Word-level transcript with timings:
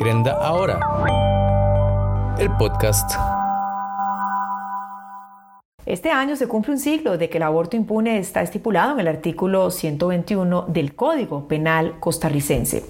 Ahora, 0.00 0.78
el 2.38 2.48
podcast. 2.56 3.10
Este 5.84 6.12
año 6.12 6.36
se 6.36 6.46
cumple 6.46 6.74
un 6.74 6.78
siglo 6.78 7.18
de 7.18 7.28
que 7.28 7.38
el 7.38 7.42
aborto 7.42 7.76
impune 7.76 8.18
está 8.18 8.42
estipulado 8.42 8.92
en 8.92 9.00
el 9.00 9.08
artículo 9.08 9.72
121 9.72 10.66
del 10.68 10.94
Código 10.94 11.48
Penal 11.48 11.98
costarricense. 11.98 12.84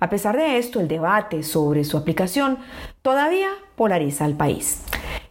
A 0.00 0.10
pesar 0.10 0.36
de 0.36 0.58
esto, 0.58 0.80
el 0.80 0.88
debate 0.88 1.44
sobre 1.44 1.84
su 1.84 1.96
aplicación 1.96 2.58
todavía 3.00 3.50
polariza 3.76 4.24
al 4.24 4.34
país. 4.34 4.82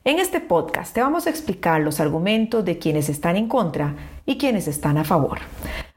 En 0.05 0.19
este 0.19 0.39
podcast 0.39 0.93
te 0.95 1.01
vamos 1.01 1.27
a 1.27 1.31
explicar 1.31 1.81
los 1.81 1.99
argumentos 1.99 2.63
de 2.63 2.79
quienes 2.79 3.09
están 3.09 3.35
en 3.35 3.49
contra 3.49 3.93
y 4.25 4.37
quienes 4.37 4.69
están 4.69 4.97
a 4.97 5.03
favor. 5.03 5.39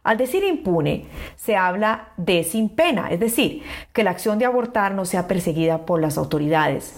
Al 0.05 0.19
decir 0.19 0.43
impune, 0.43 1.05
se 1.37 1.55
habla 1.55 2.09
de 2.16 2.43
sin 2.43 2.69
pena, 2.69 3.11
es 3.11 3.21
decir, 3.21 3.62
que 3.93 4.02
la 4.02 4.11
acción 4.11 4.39
de 4.39 4.45
abortar 4.45 4.95
no 4.95 5.05
sea 5.05 5.29
perseguida 5.29 5.87
por 5.87 6.01
las 6.01 6.19
autoridades. 6.19 6.95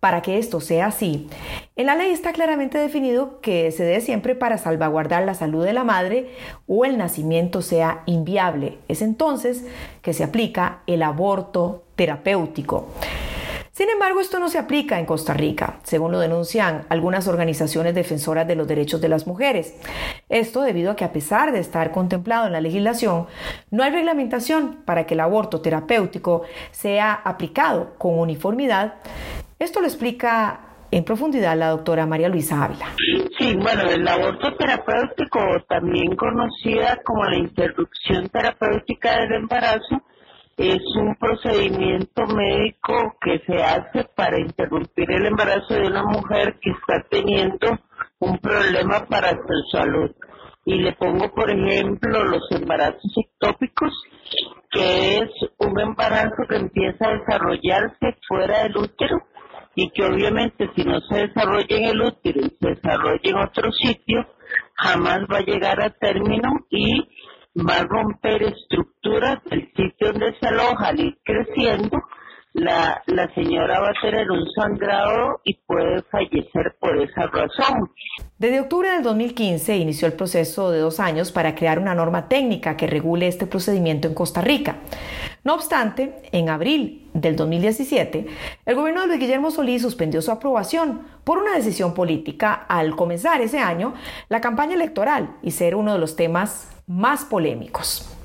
Para 0.00 0.22
que 0.22 0.38
esto 0.38 0.60
sea 0.60 0.86
así, 0.86 1.28
en 1.76 1.86
la 1.86 1.96
ley 1.96 2.12
está 2.12 2.32
claramente 2.32 2.78
definido 2.78 3.40
que 3.40 3.70
se 3.72 3.82
debe 3.82 4.00
siempre 4.00 4.34
para 4.34 4.56
salvaguardar 4.56 5.24
la 5.24 5.34
salud 5.34 5.64
de 5.64 5.72
la 5.72 5.84
madre 5.84 6.30
o 6.66 6.84
el 6.84 6.96
nacimiento 6.96 7.62
sea 7.62 8.02
inviable. 8.06 8.78
Es 8.86 9.02
entonces 9.02 9.66
que 10.00 10.14
se 10.14 10.24
aplica 10.24 10.82
el 10.86 11.02
aborto 11.02 11.82
terapéutico. 11.96 12.86
Sin 13.78 13.90
embargo, 13.90 14.18
esto 14.18 14.40
no 14.40 14.48
se 14.48 14.58
aplica 14.58 14.98
en 14.98 15.06
Costa 15.06 15.34
Rica, 15.34 15.78
según 15.84 16.10
lo 16.10 16.18
denuncian 16.18 16.84
algunas 16.88 17.28
organizaciones 17.28 17.94
defensoras 17.94 18.44
de 18.48 18.56
los 18.56 18.66
derechos 18.66 19.00
de 19.00 19.08
las 19.08 19.28
mujeres. 19.28 19.72
Esto 20.28 20.62
debido 20.62 20.90
a 20.90 20.96
que 20.96 21.04
a 21.04 21.12
pesar 21.12 21.52
de 21.52 21.60
estar 21.60 21.92
contemplado 21.92 22.48
en 22.48 22.54
la 22.54 22.60
legislación, 22.60 23.28
no 23.70 23.84
hay 23.84 23.92
reglamentación 23.92 24.78
para 24.84 25.06
que 25.06 25.14
el 25.14 25.20
aborto 25.20 25.60
terapéutico 25.60 26.42
sea 26.72 27.12
aplicado 27.12 27.94
con 27.98 28.18
uniformidad. 28.18 28.94
Esto 29.60 29.80
lo 29.80 29.86
explica 29.86 30.58
en 30.90 31.04
profundidad 31.04 31.56
la 31.56 31.68
doctora 31.68 32.04
María 32.04 32.28
Luisa 32.28 32.64
Ávila. 32.64 32.86
Sí, 33.38 33.54
bueno, 33.54 33.82
el 33.82 34.08
aborto 34.08 34.56
terapéutico, 34.56 35.38
también 35.68 36.16
conocida 36.16 36.98
como 37.04 37.24
la 37.26 37.38
interrupción 37.38 38.28
terapéutica 38.28 39.20
del 39.20 39.34
embarazo, 39.34 40.02
es 40.58 40.82
un 40.96 41.14
procedimiento 41.14 42.26
médico 42.26 43.16
que 43.20 43.40
se 43.46 43.62
hace 43.62 44.04
para 44.16 44.40
interrumpir 44.40 45.08
el 45.08 45.26
embarazo 45.26 45.74
de 45.74 45.86
una 45.86 46.02
mujer 46.02 46.58
que 46.60 46.70
está 46.70 47.00
teniendo 47.08 47.78
un 48.18 48.38
problema 48.38 49.06
para 49.06 49.30
su 49.30 49.70
salud. 49.70 50.10
Y 50.64 50.74
le 50.82 50.92
pongo, 50.94 51.32
por 51.32 51.48
ejemplo, 51.48 52.24
los 52.24 52.42
embarazos 52.50 53.10
ectópicos, 53.16 53.92
que 54.70 55.18
es 55.18 55.30
un 55.58 55.78
embarazo 55.78 56.42
que 56.48 56.56
empieza 56.56 57.06
a 57.06 57.18
desarrollarse 57.18 58.16
fuera 58.26 58.64
del 58.64 58.76
útero 58.78 59.16
y 59.76 59.88
que 59.90 60.04
obviamente 60.04 60.68
si 60.74 60.82
no 60.82 61.00
se 61.02 61.28
desarrolla 61.28 61.76
en 61.76 61.84
el 61.84 62.02
útero 62.02 62.40
y 62.40 62.50
se 62.60 62.68
desarrolla 62.68 63.20
en 63.22 63.36
otro 63.36 63.70
sitio, 63.70 64.26
jamás 64.74 65.20
va 65.32 65.38
a 65.38 65.44
llegar 65.44 65.80
a 65.80 65.90
término 65.90 66.50
y 66.68 67.08
va 67.56 67.76
a 67.78 67.84
romper 67.84 68.42
estructuras 68.42 68.87
del 69.08 69.72
sitio 69.76 70.12
donde 70.12 70.34
se 70.38 70.46
aloja 70.46 70.88
al 70.88 71.00
ir 71.00 71.18
creciendo, 71.24 71.98
la, 72.52 73.02
la 73.06 73.32
señora 73.34 73.80
va 73.80 73.88
a 73.88 74.00
tener 74.02 74.30
un 74.30 74.44
sangrado 74.52 75.40
y 75.44 75.54
puede 75.54 76.02
fallecer 76.10 76.76
por 76.80 77.00
esa 77.00 77.26
razón. 77.26 77.90
Desde 78.38 78.60
octubre 78.60 78.90
del 78.90 79.02
2015 79.02 79.76
inició 79.76 80.08
el 80.08 80.14
proceso 80.14 80.70
de 80.70 80.80
dos 80.80 80.98
años 80.98 81.30
para 81.30 81.54
crear 81.54 81.78
una 81.78 81.94
norma 81.94 82.28
técnica 82.28 82.76
que 82.76 82.86
regule 82.86 83.28
este 83.28 83.46
procedimiento 83.46 84.08
en 84.08 84.14
Costa 84.14 84.40
Rica. 84.40 84.76
No 85.44 85.54
obstante, 85.54 86.22
en 86.32 86.48
abril 86.48 87.08
del 87.14 87.36
2017, 87.36 88.26
el 88.66 88.74
gobierno 88.74 89.02
de 89.02 89.08
Luis 89.08 89.20
Guillermo 89.20 89.50
Solís 89.50 89.82
suspendió 89.82 90.20
su 90.22 90.30
aprobación 90.30 91.02
por 91.24 91.38
una 91.38 91.54
decisión 91.54 91.94
política 91.94 92.52
al 92.52 92.96
comenzar 92.96 93.40
ese 93.40 93.58
año 93.58 93.94
la 94.28 94.40
campaña 94.40 94.74
electoral 94.74 95.36
y 95.42 95.52
ser 95.52 95.74
uno 95.74 95.92
de 95.92 95.98
los 95.98 96.16
temas 96.16 96.70
más 96.86 97.24
polémicos. 97.24 98.17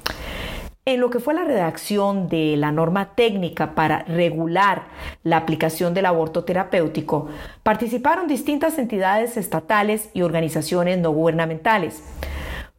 En 0.86 1.00
lo 1.00 1.10
que 1.10 1.22
fue 1.22 1.34
la 1.34 1.46
redacción 1.46 2.28
de 2.28 2.58
la 2.58 2.74
norma 2.74 3.16
técnica 3.16 3.74
para 3.74 4.04
regular 4.04 4.84
la 5.24 5.38
aplicación 5.38 5.94
del 5.94 6.06
aborto 6.06 6.44
terapéutico, 6.44 7.30
participaron 7.64 8.28
distintas 8.28 8.78
entidades 8.78 9.38
estatales 9.38 10.10
y 10.14 10.24
organizaciones 10.24 10.98
no 10.98 11.12
gubernamentales. 11.12 12.04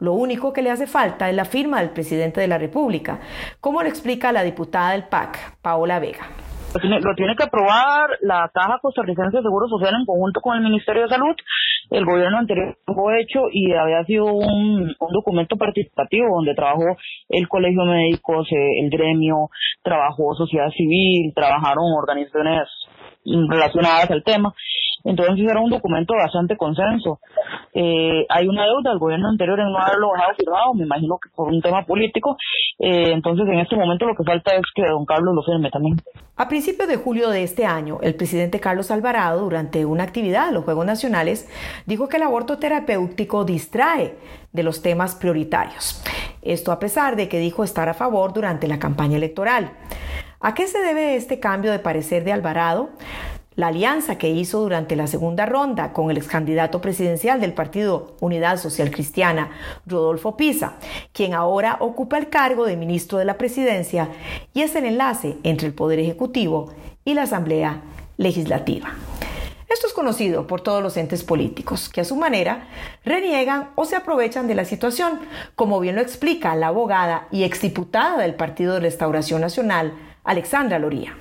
Lo 0.00 0.12
único 0.12 0.52
que 0.52 0.60
le 0.60 0.70
hace 0.70 0.86
falta 0.86 1.30
es 1.30 1.34
la 1.34 1.46
firma 1.46 1.80
del 1.80 1.90
presidente 1.90 2.42
de 2.42 2.48
la 2.48 2.58
República, 2.58 3.20
como 3.62 3.82
lo 3.82 3.88
explica 3.88 4.32
la 4.32 4.42
diputada 4.42 4.90
del 4.90 5.04
PAC, 5.04 5.56
Paola 5.62 5.98
Vega. 5.98 6.28
Lo 6.74 7.14
tiene, 7.14 7.36
que 7.36 7.44
aprobar 7.44 8.18
la 8.20 8.50
Caja 8.52 8.78
Costarricense 8.82 9.36
de 9.36 9.42
Seguro 9.44 9.68
Social 9.68 9.94
en 9.94 10.04
conjunto 10.04 10.40
con 10.40 10.56
el 10.56 10.62
Ministerio 10.64 11.02
de 11.02 11.08
Salud. 11.08 11.36
El 11.90 12.04
gobierno 12.04 12.38
anterior 12.38 12.76
lo 12.88 13.10
hecho 13.14 13.42
y 13.52 13.72
había 13.72 14.02
sido 14.04 14.24
un, 14.24 14.92
documento 15.12 15.56
participativo 15.56 16.34
donde 16.34 16.54
trabajó 16.54 16.96
el 17.28 17.46
Colegio 17.46 17.84
Médicos, 17.84 18.48
eh, 18.50 18.80
el 18.82 18.90
gremio, 18.90 19.50
trabajó 19.82 20.34
sociedad 20.34 20.70
civil, 20.70 21.32
trabajaron 21.34 21.84
organizaciones 21.96 22.68
relacionadas 23.24 24.10
al 24.10 24.24
tema. 24.24 24.52
Entonces 25.04 25.46
era 25.48 25.60
un 25.60 25.70
documento 25.70 26.14
bastante 26.14 26.56
consenso. 26.56 27.20
Eh, 27.74 28.24
hay 28.28 28.48
una 28.48 28.64
deuda 28.64 28.90
del 28.90 28.98
gobierno 28.98 29.28
anterior 29.28 29.60
en 29.60 29.70
no 29.70 29.78
haberlo 29.78 30.12
dejado 30.14 30.34
firmado, 30.36 30.74
me 30.74 30.84
imagino 30.84 31.18
que 31.22 31.28
por 31.34 31.48
un 31.48 31.60
tema 31.60 31.84
político. 31.84 32.36
Eh, 32.78 33.12
entonces 33.12 33.46
en 33.46 33.60
este 33.60 33.76
momento 33.76 34.06
lo 34.06 34.14
que 34.14 34.24
falta 34.24 34.54
es 34.54 34.62
que 34.74 34.86
don 34.88 35.04
Carlos 35.04 35.34
lo 35.34 35.42
firme 35.42 35.70
también. 35.70 35.96
A 36.36 36.48
principios 36.48 36.88
de 36.88 36.96
julio 36.96 37.28
de 37.30 37.42
este 37.42 37.66
año, 37.66 37.98
el 38.02 38.14
presidente 38.14 38.60
Carlos 38.60 38.90
Alvarado, 38.90 39.42
durante 39.42 39.84
una 39.84 40.04
actividad 40.04 40.46
de 40.46 40.52
los 40.52 40.64
Juegos 40.64 40.86
Nacionales, 40.86 41.48
dijo 41.86 42.08
que 42.08 42.16
el 42.16 42.22
aborto 42.22 42.58
terapéutico 42.58 43.44
distrae 43.44 44.16
de 44.52 44.62
los 44.62 44.82
temas 44.82 45.14
prioritarios. 45.14 46.02
Esto 46.42 46.72
a 46.72 46.78
pesar 46.78 47.16
de 47.16 47.28
que 47.28 47.38
dijo 47.38 47.62
estar 47.62 47.88
a 47.88 47.94
favor 47.94 48.32
durante 48.32 48.68
la 48.68 48.78
campaña 48.78 49.16
electoral. 49.16 49.72
¿A 50.40 50.54
qué 50.54 50.66
se 50.66 50.78
debe 50.80 51.16
este 51.16 51.40
cambio 51.40 51.70
de 51.70 51.78
parecer 51.78 52.22
de 52.22 52.32
Alvarado? 52.32 52.90
La 53.56 53.68
alianza 53.68 54.18
que 54.18 54.30
hizo 54.30 54.60
durante 54.60 54.96
la 54.96 55.06
segunda 55.06 55.46
ronda 55.46 55.92
con 55.92 56.10
el 56.10 56.16
ex 56.16 56.26
candidato 56.26 56.80
presidencial 56.80 57.40
del 57.40 57.52
partido 57.52 58.16
Unidad 58.18 58.58
Social 58.58 58.90
Cristiana, 58.90 59.50
Rodolfo 59.86 60.36
Pisa, 60.36 60.74
quien 61.12 61.34
ahora 61.34 61.76
ocupa 61.78 62.18
el 62.18 62.30
cargo 62.30 62.66
de 62.66 62.76
ministro 62.76 63.16
de 63.18 63.24
la 63.24 63.38
presidencia 63.38 64.08
y 64.54 64.62
es 64.62 64.74
el 64.74 64.86
enlace 64.86 65.36
entre 65.44 65.68
el 65.68 65.72
Poder 65.72 66.00
Ejecutivo 66.00 66.72
y 67.04 67.14
la 67.14 67.22
Asamblea 67.22 67.80
Legislativa. 68.16 68.88
Esto 69.68 69.86
es 69.86 69.92
conocido 69.92 70.48
por 70.48 70.60
todos 70.60 70.82
los 70.82 70.96
entes 70.96 71.22
políticos, 71.22 71.88
que 71.88 72.00
a 72.00 72.04
su 72.04 72.16
manera 72.16 72.66
reniegan 73.04 73.70
o 73.76 73.84
se 73.84 73.94
aprovechan 73.94 74.48
de 74.48 74.56
la 74.56 74.64
situación, 74.64 75.20
como 75.54 75.78
bien 75.78 75.94
lo 75.94 76.00
explica 76.00 76.56
la 76.56 76.68
abogada 76.68 77.28
y 77.30 77.44
exdiputada 77.44 78.18
del 78.18 78.34
Partido 78.34 78.74
de 78.74 78.80
Restauración 78.80 79.40
Nacional, 79.40 79.92
Alexandra 80.24 80.80
Loría 80.80 81.14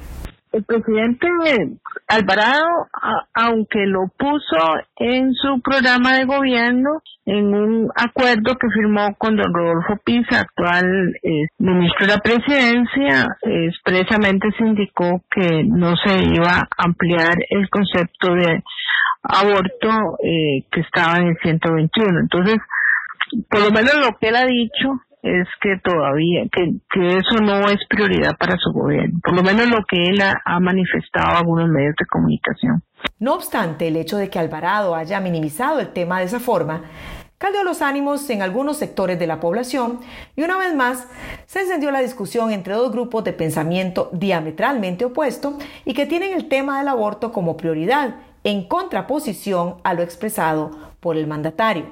el 0.54 0.64
presidente 0.64 1.28
Alvarado, 2.08 2.88
aunque 3.34 3.86
lo 3.88 4.08
puso 4.18 4.58
en 4.98 5.34
su 5.34 5.60
programa 5.62 6.16
de 6.16 6.26
gobierno, 6.26 7.02
en 7.26 7.54
un 7.54 7.90
acuerdo 7.96 8.56
que 8.56 8.70
firmó 8.70 9.16
con 9.18 9.36
don 9.36 9.54
Rodolfo 9.54 9.98
Pisa, 10.04 10.42
actual 10.42 10.86
eh, 11.24 11.48
ministro 11.58 12.06
de 12.06 12.14
la 12.14 12.20
presidencia, 12.20 13.36
expresamente 13.42 14.50
se 14.58 14.64
indicó 14.64 15.24
que 15.32 15.64
no 15.66 15.96
se 15.98 16.24
iba 16.24 16.52
a 16.52 16.68
ampliar 16.78 17.36
el 17.50 17.68
concepto 17.70 18.36
de 18.36 18.64
aborto 19.24 20.18
eh, 20.24 20.66
que 20.72 20.82
estaba 20.82 21.18
en 21.18 21.30
el 21.30 21.38
121. 21.42 22.20
Entonces, 22.20 22.58
por 23.50 23.62
lo 23.62 23.72
menos 23.72 23.96
lo 23.96 24.18
que 24.20 24.28
él 24.28 24.36
ha 24.36 24.46
dicho 24.46 25.02
es 25.24 25.48
que 25.62 25.78
todavía, 25.82 26.44
que, 26.52 27.08
eso 27.08 27.42
no 27.42 27.70
es 27.70 27.80
prioridad 27.90 28.36
para 28.38 28.58
su 28.58 28.74
gobierno, 28.74 29.20
por 29.24 29.34
lo 29.34 29.42
menos 29.42 29.70
lo 29.70 29.84
que 29.90 30.04
él 30.04 30.22
ha, 30.22 30.60
manifestado 30.60 31.36
a 31.36 31.40
algunos 31.40 31.70
medios 31.70 31.96
de 31.98 32.06
comunicación. 32.06 32.84
No 33.20 33.34
obstante, 33.34 33.88
el 33.88 33.96
hecho 33.96 34.18
de 34.18 34.30
que 34.30 34.38
Alvarado 34.38 34.96
haya 34.96 35.22
minimizado 35.22 35.80
el 35.80 35.88
tema 35.94 36.20
de 36.20 36.26
esa 36.26 36.42
forma, 36.42 36.82
caldeó 37.38 37.64
los 37.64 37.82
ánimos 37.82 38.30
en 38.30 38.42
algunos 38.42 38.78
sectores 38.78 39.18
de 39.18 39.28
la 39.28 39.40
población 39.40 40.00
y 40.36 40.44
una 40.44 40.58
vez 40.58 40.76
más 40.76 41.08
se 41.46 41.62
encendió 41.62 41.92
la 41.92 42.02
discusión 42.02 42.52
entre 42.52 42.74
dos 42.74 42.92
grupos 42.92 43.24
de 43.24 43.34
pensamiento 43.34 44.10
diametralmente 44.14 45.06
opuesto 45.06 45.58
y 45.86 45.94
que 45.94 46.06
tienen 46.06 46.34
el 46.34 46.50
tema 46.50 46.80
del 46.80 46.90
aborto 46.90 47.32
como 47.32 47.56
prioridad 47.56 48.16
en 48.44 48.68
contraposición 48.68 49.76
a 49.84 49.94
lo 49.94 50.04
expresado 50.04 50.72
por 51.00 51.16
el 51.16 51.28
mandatario. 51.28 51.86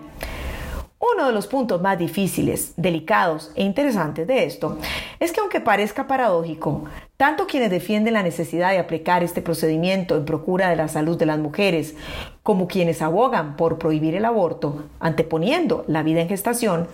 Uno 1.02 1.26
de 1.26 1.34
los 1.34 1.48
puntos 1.48 1.82
más 1.82 1.98
difíciles, 1.98 2.74
delicados 2.78 3.52
e 3.56 3.64
interesantes 3.64 4.28
de 4.28 4.46
esto 4.46 4.78
es 5.20 5.32
que 5.32 5.40
aunque 5.40 5.60
parezca 5.60 6.06
paradójico, 6.06 6.84
tanto 7.18 7.48
quienes 7.48 7.72
defienden 7.72 8.14
la 8.14 8.22
necesidad 8.22 8.70
de 8.70 8.78
aplicar 8.78 9.24
este 9.24 9.42
procedimiento 9.42 10.16
en 10.16 10.26
procura 10.26 10.70
de 10.70 10.76
la 10.76 10.88
salud 10.88 11.18
de 11.18 11.26
las 11.26 11.40
mujeres 11.40 11.96
como 12.44 12.68
quienes 12.68 13.02
abogan 13.02 13.56
por 13.56 13.80
prohibir 13.80 14.14
el 14.14 14.26
aborto, 14.26 14.84
anteponiendo 15.00 15.86
la 15.88 16.04
vida 16.04 16.22
en 16.22 16.30
gestación, 16.30 16.88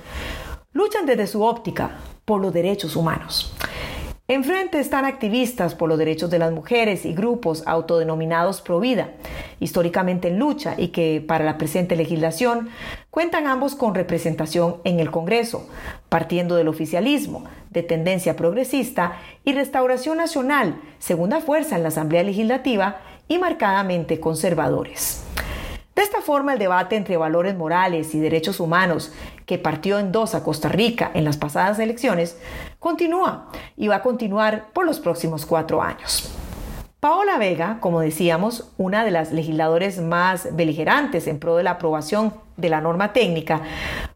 luchan 0.72 1.06
desde 1.06 1.28
su 1.28 1.44
óptica 1.44 1.98
por 2.24 2.40
los 2.40 2.54
derechos 2.54 2.96
humanos. 2.96 3.54
Enfrente 4.30 4.78
están 4.82 5.06
activistas 5.06 5.74
por 5.74 5.88
los 5.88 5.98
derechos 5.98 6.30
de 6.30 6.38
las 6.38 6.52
mujeres 6.52 7.06
y 7.06 7.14
grupos 7.14 7.64
autodenominados 7.66 8.60
pro 8.60 8.82
vida, 8.82 9.12
históricamente 9.62 10.28
en 10.28 10.38
lucha 10.38 10.76
y 10.78 10.90
que 10.90 11.24
para 11.26 11.46
la 11.46 11.58
presente 11.58 11.96
legislación 11.96 12.68
cuentan 13.10 13.48
ambos 13.48 13.74
con 13.74 13.96
representación 13.96 14.82
en 14.84 15.00
el 15.00 15.12
Congreso, 15.12 15.70
partiendo 16.10 16.58
del 16.58 16.68
oficialismo, 16.68 17.46
de 17.70 17.84
tendencia 17.84 18.36
progresista 18.36 19.18
y 19.46 19.54
restauración 19.54 20.18
nacional, 20.18 20.76
segunda 21.00 21.40
fuerza 21.40 21.78
en 21.78 21.84
la 21.84 21.88
Asamblea 21.88 22.24
Legislativa 22.24 22.98
y 23.30 23.38
marcadamente 23.38 24.20
conservadores. 24.20 25.24
De 25.98 26.04
esta 26.04 26.22
forma, 26.22 26.54
el 26.54 26.60
debate 26.60 26.96
entre 26.96 27.18
valores 27.18 27.58
morales 27.58 28.14
y 28.14 28.20
derechos 28.20 28.60
humanos, 28.60 29.12
que 29.48 29.58
partió 29.58 29.98
en 29.98 30.12
dos 30.12 30.36
a 30.36 30.44
Costa 30.44 30.70
Rica 30.70 31.10
en 31.16 31.26
las 31.26 31.38
pasadas 31.38 31.80
elecciones, 31.80 32.38
continúa 32.78 33.50
y 33.76 33.88
va 33.88 33.96
a 33.96 34.02
continuar 34.04 34.68
por 34.74 34.86
los 34.86 35.00
próximos 35.00 35.48
cuatro 35.48 35.82
años. 35.82 36.32
Paola 37.00 37.40
Vega, 37.40 37.80
como 37.80 38.02
decíamos, 38.02 38.72
una 38.78 39.04
de 39.04 39.10
las 39.10 39.32
legisladores 39.32 40.00
más 40.00 40.56
beligerantes 40.56 41.26
en 41.26 41.40
pro 41.40 41.56
de 41.56 41.64
la 41.64 41.72
aprobación 41.72 42.32
de 42.58 42.70
la 42.70 42.80
norma 42.80 43.12
técnica, 43.12 43.64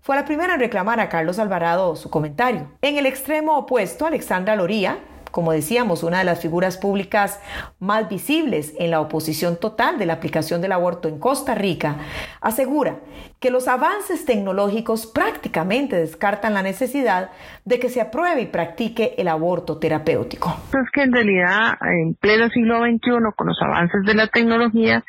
fue 0.02 0.16
la 0.16 0.26
primera 0.26 0.54
en 0.54 0.60
reclamar 0.60 1.00
a 1.00 1.10
Carlos 1.10 1.40
Alvarado 1.40 1.96
su 1.96 2.12
comentario. 2.12 2.68
En 2.84 3.00
el 3.00 3.08
extremo 3.08 3.58
opuesto, 3.58 4.06
Alexandra 4.06 4.56
Loría, 4.56 5.00
como 5.32 5.52
decíamos, 5.52 6.04
una 6.04 6.20
de 6.20 6.26
las 6.26 6.42
figuras 6.42 6.78
públicas 6.78 7.42
más 7.80 8.10
visibles 8.10 8.74
en 8.78 8.92
la 8.92 9.00
oposición 9.00 9.58
total 9.60 9.98
de 9.98 10.06
la 10.06 10.14
aplicación 10.14 10.62
del 10.62 10.74
aborto 10.74 11.08
en 11.08 11.20
Costa 11.20 11.56
Rica, 11.56 11.98
asegura 12.42 13.00
que 13.40 13.50
los 13.50 13.68
avances 13.68 14.26
tecnológicos 14.26 15.08
prácticamente 15.08 15.96
descartan 15.96 16.54
la 16.54 16.62
necesidad 16.62 17.32
de 17.66 17.80
que 17.80 17.90
se 17.90 18.02
apruebe 18.02 18.42
y 18.42 18.48
practique 18.48 19.16
el 19.18 19.28
aborto 19.28 19.80
terapéutico. 19.80 20.56
Es 20.70 20.90
que 20.94 21.04
en 21.04 21.12
realidad 21.12 21.78
en 21.82 22.14
pleno 22.16 22.50
siglo 22.50 22.80
XXI, 22.80 23.34
con 23.36 23.48
los 23.48 23.62
avances 23.62 24.02
de 24.06 24.14
la 24.14 24.28
tecnología, 24.28 25.04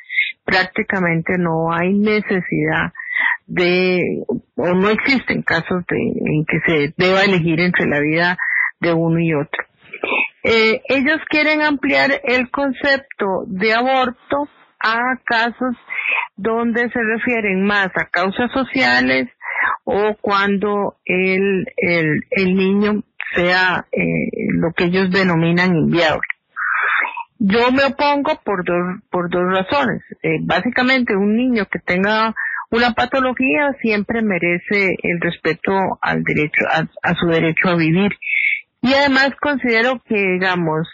prácticamente 0.45 1.37
no 1.39 1.73
hay 1.73 1.93
necesidad 1.93 2.93
de, 3.47 4.01
o 4.57 4.75
no 4.75 4.89
existen 4.89 5.43
casos 5.43 5.85
de, 5.89 5.97
en 5.97 6.45
que 6.47 6.61
se 6.67 6.95
deba 6.97 7.23
elegir 7.23 7.61
entre 7.61 7.87
la 7.87 8.01
vida 8.01 8.39
de 8.81 8.93
uno 8.93 9.21
y 9.21 9.35
otro. 9.35 9.65
Eh, 10.45 10.81
ellos 10.89 11.21
quieren 11.29 11.63
ampliar 11.63 12.21
el 12.25 12.51
concepto 12.51 13.45
de 13.47 13.75
aborto 13.75 14.49
a 14.81 15.17
casos 15.25 15.77
donde 16.37 16.91
se 16.91 17.01
refieren 17.01 17.65
más 17.65 17.91
a 17.95 18.07
causas 18.07 18.51
sociales 18.53 19.29
o 19.85 20.17
cuando 20.21 20.97
el, 21.05 21.67
el, 21.77 22.25
el 22.31 22.57
niño 22.57 23.03
sea 23.37 23.87
eh, 23.93 24.03
lo 24.55 24.73
que 24.73 24.85
ellos 24.85 25.11
denominan 25.11 25.77
inviable. 25.77 26.23
Yo 27.39 27.71
me 27.71 27.85
opongo 27.85 28.41
por 28.45 28.65
dos, 28.65 29.01
por 29.11 29.31
dos 29.31 29.43
razones. 29.45 30.03
Eh, 30.23 30.39
básicamente, 30.43 31.17
un 31.17 31.37
niño 31.37 31.67
que 31.67 31.79
tenga 31.79 32.35
una 32.71 32.93
patología 32.93 33.73
siempre 33.81 34.23
merece 34.23 34.97
el 35.03 35.21
respeto 35.21 35.73
al 36.01 36.23
derecho, 36.23 36.65
a 37.03 37.15
su 37.15 37.27
derecho 37.27 37.69
a 37.69 37.77
vivir 37.77 38.13
y 38.83 38.93
además 38.95 39.31
considero 39.41 40.03
que, 40.05 40.17
digamos, 40.17 40.89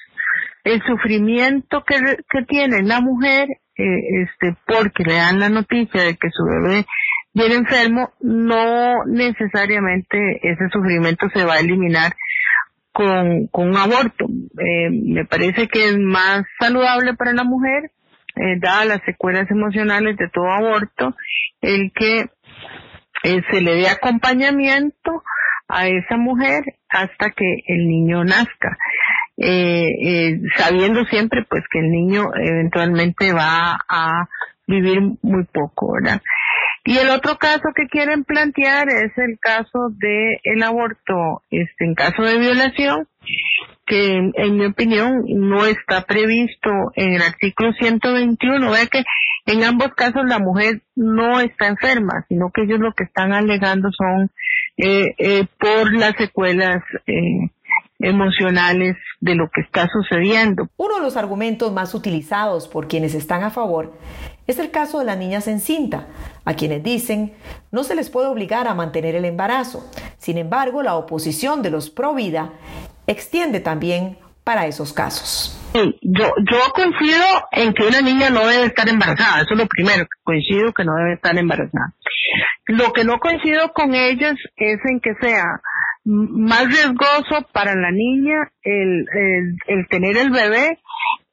el 0.63 0.83
sufrimiento 0.83 1.83
que, 1.85 1.97
que 2.31 2.43
tiene 2.47 2.83
la 2.83 3.01
mujer, 3.01 3.49
eh, 3.77 4.23
este, 4.23 4.55
porque 4.67 5.05
le 5.05 5.15
dan 5.15 5.41
la 5.41 5.49
noticia 5.49 6.03
de 6.03 6.17
que 6.17 6.29
su 6.31 6.45
bebé 6.45 6.85
viene 7.33 7.55
enfermo, 7.55 8.13
no 8.21 9.05
necesariamente 9.07 10.19
ese 10.43 10.69
sufrimiento 10.71 11.29
se 11.33 11.45
va 11.45 11.55
a 11.55 11.61
eliminar 11.61 12.13
con, 12.93 13.49
un 13.51 13.77
aborto. 13.77 14.27
Eh, 14.27 14.91
me 14.91 15.25
parece 15.25 15.67
que 15.69 15.89
es 15.89 15.99
más 15.99 16.43
saludable 16.61 17.15
para 17.15 17.33
la 17.33 17.45
mujer, 17.45 17.91
eh, 18.37 18.59
dadas 18.61 18.87
las 18.87 19.01
secuelas 19.07 19.51
emocionales 19.51 20.17
de 20.19 20.29
todo 20.29 20.51
aborto, 20.51 21.17
el 21.63 21.91
que 21.95 22.27
se 23.23 23.61
le 23.63 23.75
dé 23.75 23.89
acompañamiento 23.89 25.23
a 25.69 25.87
esa 25.87 26.17
mujer 26.17 26.63
hasta 26.89 27.31
que 27.31 27.63
el 27.67 27.87
niño 27.87 28.25
nazca, 28.25 28.77
eh, 29.37 29.87
eh, 30.05 30.41
sabiendo 30.57 31.05
siempre 31.05 31.45
pues 31.49 31.63
que 31.71 31.79
el 31.79 31.91
niño 31.91 32.31
eventualmente 32.35 33.33
va 33.33 33.79
a 33.89 34.29
vivir 34.67 35.01
muy 35.23 35.45
poco, 35.45 35.93
¿verdad? 35.93 36.21
Y 36.85 36.97
el 36.97 37.11
otro 37.11 37.37
caso 37.37 37.69
que 37.75 37.87
quieren 37.87 38.25
plantear 38.25 38.89
es 38.89 39.13
el 39.19 39.39
caso 39.41 39.91
de 39.99 40.41
el 40.43 40.63
aborto, 40.63 41.43
este, 41.51 41.85
en 41.85 41.95
caso 41.95 42.23
de 42.23 42.39
violación, 42.39 43.07
que 43.87 44.17
en 44.35 44.57
mi 44.57 44.65
opinión 44.65 45.23
no 45.27 45.67
está 45.67 46.07
previsto 46.07 46.71
en 46.95 47.15
el 47.15 47.23
artículo 47.23 47.73
121. 47.75 48.71
Vea 48.71 48.87
que 48.87 49.03
en 49.47 49.65
ambos 49.65 49.89
casos 49.95 50.23
la 50.27 50.39
mujer 50.39 50.81
no 50.97 51.41
está 51.41 51.67
enferma, 51.67 52.25
sino 52.29 52.51
que 52.55 52.63
ellos 52.63 52.81
lo 52.81 52.93
que 52.93 53.05
están 53.05 53.33
alegando 53.33 53.91
son 53.93 54.31
eh, 54.79 55.15
eh, 55.19 55.47
por 55.59 55.93
las 55.93 56.15
secuelas 56.17 56.83
eh, 57.07 57.51
emocionales 57.99 58.97
de 59.21 59.35
lo 59.35 59.51
que 59.53 59.61
está 59.61 59.89
sucediendo. 59.89 60.69
Uno 60.77 60.97
de 60.97 61.03
los 61.03 61.17
argumentos 61.17 61.73
más 61.73 61.95
utilizados 61.95 62.69
por 62.69 62.87
quienes 62.87 63.15
están 63.15 63.43
a 63.43 63.51
favor 63.51 63.93
es 64.47 64.61
el 64.61 64.71
caso 64.71 65.01
de 65.01 65.05
las 65.05 65.19
niñas 65.19 65.49
en 65.49 65.59
cinta, 65.59 66.07
a 66.45 66.55
quienes 66.55 66.85
dicen 66.85 67.33
no 67.73 67.83
se 67.83 67.97
les 67.97 68.09
puede 68.09 68.29
obligar 68.29 68.69
a 68.69 68.75
mantener 68.75 69.17
el 69.17 69.25
embarazo. 69.25 69.85
Sin 70.17 70.39
embargo, 70.39 70.83
la 70.83 70.95
oposición 70.95 71.61
de 71.61 71.71
los 71.71 71.91
pro 71.91 72.15
vida 72.15 72.53
extiende 73.09 73.59
también 73.59 74.17
para 74.45 74.67
esos 74.67 74.93
casos. 74.93 75.61
yo, 75.75 76.33
yo 76.51 76.59
coincido 76.73 77.25
en 77.51 77.75
que 77.75 77.83
una 77.83 78.01
niña 78.01 78.31
no 78.31 78.47
debe 78.47 78.67
estar 78.67 78.89
embarazada, 78.89 79.43
eso 79.43 79.55
es 79.55 79.59
lo 79.59 79.67
primero, 79.67 80.07
coincido 80.23 80.73
que 80.73 80.85
no 80.85 80.95
debe 80.95 81.15
estar 81.15 81.37
embarazada. 81.37 81.93
Lo 82.69 82.93
que 82.93 83.05
no 83.05 83.19
coincido 83.19 83.73
con 83.73 83.95
ellos 83.95 84.35
es 84.57 84.79
en 84.85 85.01
que 85.01 85.15
sea 85.21 85.45
más 86.05 86.67
riesgoso 86.67 87.47
para 87.53 87.75
la 87.75 87.91
niña 87.91 88.51
el, 88.63 89.07
el, 89.67 89.89
tener 89.89 90.17
el 90.17 90.31
bebé 90.31 90.79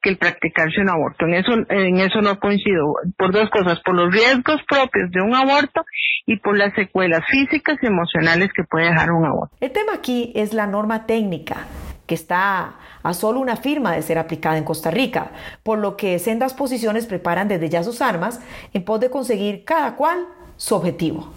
que 0.02 0.10
el 0.10 0.18
practicarse 0.18 0.80
un 0.80 0.90
aborto. 0.90 1.26
En 1.26 1.34
eso, 1.34 1.52
en 1.68 1.98
eso 1.98 2.20
no 2.22 2.38
coincido. 2.38 2.94
Por 3.18 3.32
dos 3.32 3.50
cosas, 3.50 3.80
por 3.84 3.94
los 3.94 4.12
riesgos 4.12 4.62
propios 4.68 5.10
de 5.10 5.22
un 5.22 5.34
aborto 5.34 5.82
y 6.26 6.38
por 6.38 6.56
las 6.56 6.74
secuelas 6.74 7.22
físicas 7.30 7.76
y 7.82 7.86
emocionales 7.86 8.50
que 8.54 8.64
puede 8.64 8.86
dejar 8.86 9.10
un 9.12 9.26
aborto. 9.26 9.54
El 9.60 9.72
tema 9.72 9.92
aquí 9.94 10.32
es 10.34 10.52
la 10.52 10.66
norma 10.66 11.06
técnica 11.06 11.66
que 12.06 12.14
está 12.14 12.74
a 13.02 13.12
solo 13.14 13.40
una 13.40 13.56
firma 13.56 13.92
de 13.92 14.02
ser 14.02 14.18
aplicada 14.18 14.56
en 14.56 14.64
Costa 14.64 14.90
Rica, 14.90 15.32
por 15.62 15.78
lo 15.78 15.96
que 15.96 16.18
sendas 16.18 16.54
posiciones 16.54 17.06
preparan 17.06 17.48
desde 17.48 17.68
ya 17.68 17.82
sus 17.82 18.00
armas 18.00 18.40
en 18.72 18.84
pos 18.84 19.00
de 19.00 19.10
conseguir 19.10 19.64
cada 19.64 19.96
cual 19.96 20.26
su 20.56 20.74
objetivo. 20.74 21.32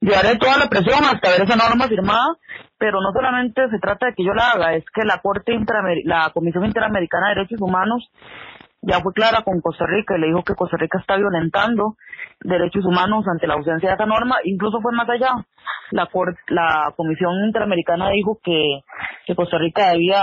Yo 0.00 0.14
haré 0.16 0.38
toda 0.38 0.58
la 0.58 0.68
presión 0.68 1.04
hasta 1.04 1.30
ver 1.30 1.42
esa 1.42 1.56
norma 1.56 1.88
firmada, 1.88 2.36
pero 2.78 3.00
no 3.00 3.12
solamente 3.12 3.68
se 3.68 3.78
trata 3.78 4.06
de 4.06 4.14
que 4.14 4.24
yo 4.24 4.32
la 4.32 4.52
haga, 4.52 4.74
es 4.74 4.84
que 4.94 5.04
la 5.04 5.18
Corte 5.20 5.58
la 6.04 6.30
Comisión 6.32 6.64
Interamericana 6.64 7.28
de 7.28 7.34
Derechos 7.34 7.60
Humanos 7.60 8.08
ya 8.80 9.00
fue 9.00 9.12
clara 9.12 9.42
con 9.42 9.60
Costa 9.60 9.86
Rica 9.86 10.16
y 10.16 10.20
le 10.20 10.28
dijo 10.28 10.44
que 10.44 10.54
Costa 10.54 10.76
Rica 10.76 10.98
está 11.00 11.16
violentando 11.16 11.96
derechos 12.40 12.84
humanos 12.84 13.24
ante 13.26 13.48
la 13.48 13.54
ausencia 13.54 13.88
de 13.88 13.94
esa 13.96 14.06
norma, 14.06 14.36
incluso 14.44 14.80
fue 14.80 14.92
más 14.92 15.08
allá. 15.08 15.30
La, 15.90 16.08
la 16.48 16.92
Comisión 16.96 17.32
Interamericana 17.46 18.10
dijo 18.10 18.38
que, 18.42 18.80
que 19.26 19.34
Costa 19.34 19.58
Rica 19.58 19.90
debía 19.90 20.22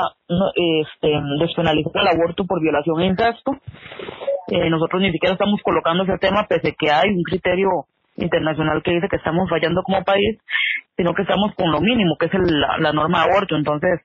este, 0.55 1.09
despenalizar 1.39 2.01
el 2.01 2.07
aborto 2.07 2.45
por 2.45 2.61
violación 2.61 3.01
e 3.01 3.07
incesto. 3.07 3.51
Eh, 4.47 4.69
nosotros 4.69 5.01
ni 5.01 5.11
siquiera 5.11 5.33
estamos 5.33 5.59
colocando 5.63 6.03
ese 6.03 6.17
tema, 6.19 6.45
pese 6.47 6.75
que 6.79 6.91
hay 6.91 7.09
un 7.09 7.23
criterio 7.23 7.87
internacional 8.17 8.81
que 8.83 8.91
dice 8.91 9.07
que 9.09 9.17
estamos 9.17 9.49
fallando 9.49 9.83
como 9.83 10.03
país, 10.03 10.37
sino 10.95 11.13
que 11.13 11.23
estamos 11.23 11.53
con 11.55 11.71
lo 11.71 11.81
mínimo, 11.81 12.17
que 12.17 12.27
es 12.27 12.31
la, 12.33 12.91
norma 12.93 13.23
de 13.23 13.31
aborto. 13.31 13.55
Entonces, 13.55 13.99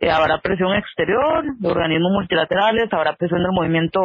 eh, 0.00 0.10
habrá 0.10 0.38
presión 0.38 0.74
exterior 0.74 1.44
de 1.58 1.68
organismos 1.68 2.12
multilaterales, 2.12 2.90
habrá 2.90 3.14
presión 3.16 3.42
del 3.42 3.52
movimiento 3.52 4.00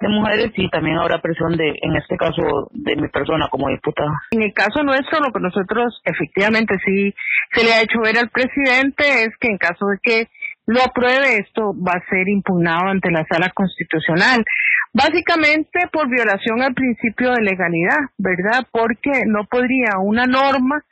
de 0.00 0.08
mujeres 0.08 0.52
y 0.56 0.70
también 0.70 0.96
habrá 0.96 1.20
presión 1.20 1.54
de, 1.56 1.68
en 1.82 1.96
este 1.96 2.16
caso, 2.16 2.68
de 2.72 2.96
mi 2.96 3.08
persona 3.08 3.48
como 3.50 3.68
diputada. 3.68 4.10
En 4.30 4.42
el 4.42 4.54
caso 4.54 4.82
nuestro, 4.82 5.20
lo 5.20 5.32
que 5.32 5.40
nosotros 5.40 6.00
efectivamente 6.04 6.76
sí 6.84 7.14
se 7.52 7.64
le 7.64 7.72
ha 7.74 7.82
hecho 7.82 8.00
ver 8.00 8.16
al 8.16 8.30
presidente 8.30 9.04
es 9.24 9.36
que 9.38 9.48
en 9.48 9.58
caso 9.58 9.84
de 9.86 9.98
que 10.02 10.28
lo 10.66 10.82
apruebe, 10.82 11.38
esto 11.38 11.74
va 11.74 11.92
a 11.92 12.08
ser 12.08 12.28
impugnado 12.28 12.88
ante 12.88 13.10
la 13.10 13.24
sala 13.26 13.50
constitucional. 13.50 14.44
Básicamente 14.92 15.80
por 15.92 16.08
violación 16.08 16.62
al 16.62 16.72
principio 16.72 17.32
de 17.32 17.42
legalidad, 17.42 17.98
¿verdad? 18.16 18.66
Porque 18.70 19.24
no 19.26 19.44
podría 19.44 19.98
una 19.98 20.26
norma 20.26 20.84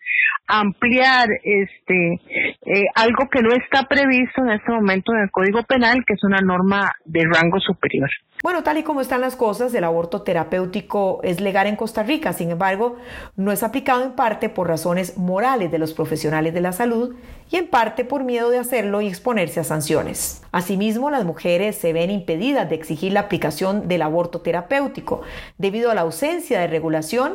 ampliar 0.47 1.29
este 1.43 2.21
eh, 2.65 2.85
algo 2.95 3.29
que 3.31 3.43
no 3.43 3.53
está 3.53 3.85
previsto 3.89 4.43
en 4.43 4.51
este 4.51 4.71
momento 4.71 5.13
en 5.13 5.21
el 5.23 5.31
Código 5.31 5.63
Penal, 5.63 6.05
que 6.07 6.15
es 6.15 6.25
una 6.25 6.41
norma 6.41 6.93
de 7.05 7.25
rango 7.25 7.59
superior. 7.61 8.09
Bueno, 8.43 8.65
tal 8.65 8.77
y 8.77 8.83
como 8.83 9.01
están 9.01 9.21
las 9.21 9.37
cosas, 9.37 9.73
el 9.73 9.85
aborto 9.85 10.23
terapéutico 10.23 11.21
es 11.23 11.41
legal 11.41 11.69
en 11.69 11.77
Costa 11.77 12.03
Rica, 12.03 12.33
sin 12.33 12.51
embargo, 12.51 12.97
no 13.37 13.53
es 13.53 13.63
aplicado 13.63 14.03
en 14.05 14.13
parte 14.13 14.49
por 14.49 14.67
razones 14.67 15.17
morales 15.17 15.71
de 15.71 15.79
los 15.79 15.95
profesionales 15.95 16.53
de 16.53 16.61
la 16.61 16.73
salud 16.73 17.15
y 17.51 17.57
en 17.57 17.69
parte 17.69 18.05
por 18.05 18.25
miedo 18.25 18.51
de 18.51 18.59
hacerlo 18.59 19.01
y 19.01 19.07
exponerse 19.07 19.61
a 19.61 19.65
sanciones. 19.65 20.43
Asimismo, 20.51 21.09
las 21.09 21.25
mujeres 21.25 21.77
se 21.77 21.93
ven 21.93 22.11
impedidas 22.11 22.69
de 22.69 22.75
exigir 22.75 23.13
la 23.13 23.21
aplicación 23.21 23.87
del 23.87 24.03
aborto 24.03 24.41
terapéutico 24.41 25.23
debido 25.57 25.93
a 25.93 25.95
la 25.95 26.01
ausencia 26.01 26.59
de 26.59 26.67
regulación 26.67 27.35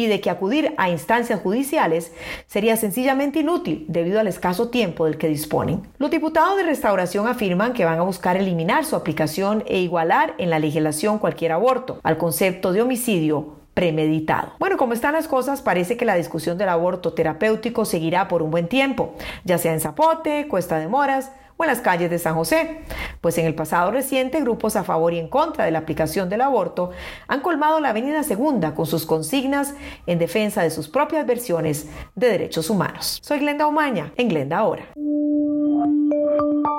y 0.00 0.06
de 0.06 0.22
que 0.22 0.30
acudir 0.30 0.72
a 0.78 0.88
instancias 0.88 1.42
judiciales 1.42 2.12
sería 2.46 2.78
sencillamente 2.78 3.40
inútil 3.40 3.84
debido 3.86 4.18
al 4.18 4.28
escaso 4.28 4.70
tiempo 4.70 5.04
del 5.04 5.18
que 5.18 5.28
disponen. 5.28 5.82
Los 5.98 6.10
diputados 6.10 6.56
de 6.56 6.62
restauración 6.62 7.28
afirman 7.28 7.74
que 7.74 7.84
van 7.84 7.98
a 7.98 8.02
buscar 8.02 8.38
eliminar 8.38 8.86
su 8.86 8.96
aplicación 8.96 9.62
e 9.66 9.80
igualar 9.80 10.34
en 10.38 10.48
la 10.48 10.58
legislación 10.58 11.18
cualquier 11.18 11.52
aborto 11.52 12.00
al 12.02 12.16
concepto 12.16 12.72
de 12.72 12.80
homicidio 12.80 13.56
premeditado. 13.74 14.52
Bueno, 14.58 14.78
como 14.78 14.94
están 14.94 15.12
las 15.12 15.28
cosas, 15.28 15.60
parece 15.60 15.98
que 15.98 16.06
la 16.06 16.14
discusión 16.14 16.56
del 16.56 16.70
aborto 16.70 17.12
terapéutico 17.12 17.84
seguirá 17.84 18.26
por 18.26 18.40
un 18.40 18.50
buen 18.50 18.68
tiempo, 18.68 19.12
ya 19.44 19.58
sea 19.58 19.74
en 19.74 19.80
Zapote, 19.80 20.48
Cuesta 20.48 20.78
de 20.78 20.88
Moras, 20.88 21.30
o 21.60 21.64
en 21.64 21.68
las 21.68 21.82
calles 21.82 22.08
de 22.08 22.18
San 22.18 22.34
José, 22.34 22.80
pues 23.20 23.38
en 23.38 23.46
el 23.46 23.54
pasado 23.54 23.90
reciente 23.90 24.40
grupos 24.40 24.76
a 24.76 24.84
favor 24.84 25.12
y 25.12 25.18
en 25.18 25.28
contra 25.28 25.64
de 25.64 25.70
la 25.70 25.80
aplicación 25.80 26.28
del 26.28 26.40
aborto 26.40 26.90
han 27.28 27.40
colmado 27.40 27.80
la 27.80 27.90
Avenida 27.90 28.22
Segunda 28.22 28.74
con 28.74 28.86
sus 28.86 29.06
consignas 29.06 29.74
en 30.06 30.18
defensa 30.18 30.62
de 30.62 30.70
sus 30.70 30.88
propias 30.88 31.26
versiones 31.26 31.88
de 32.14 32.28
derechos 32.28 32.70
humanos. 32.70 33.18
Soy 33.22 33.38
Glenda 33.38 33.66
Omaña, 33.66 34.12
en 34.16 34.28
Glenda 34.28 34.58
Ahora. 34.58 34.86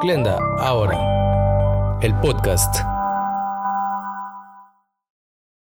Glenda 0.02 0.38
Ahora, 0.60 2.00
el 2.02 2.14
podcast 2.16 2.91